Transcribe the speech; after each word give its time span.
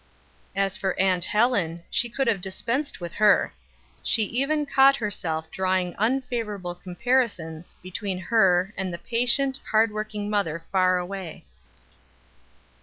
As 0.55 0.77
for 0.77 0.99
Aunt 0.99 1.25
Helen, 1.25 1.83
she 1.91 2.09
could 2.09 2.25
have 2.25 2.41
dispensed 2.41 2.99
with 2.99 3.13
her; 3.13 3.53
she 4.01 4.23
even 4.23 4.65
caught 4.65 4.95
herself 4.95 5.51
drawing 5.51 5.93
unfavorable 5.99 6.73
comparisons 6.73 7.75
between 7.83 8.17
her 8.17 8.73
and 8.75 8.91
the 8.91 8.97
patient, 8.97 9.59
hardworking 9.69 10.27
mother 10.27 10.63
far 10.71 10.97
away. 10.97 11.45